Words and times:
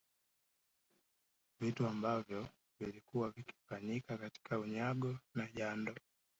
Vitu 1.59 1.87
ambavyo 1.87 2.47
vilikuwa 2.79 3.29
vikifanyika 3.31 4.17
katika 4.17 4.59
unyago 4.59 5.19
na 5.35 5.47
jando 5.53 5.95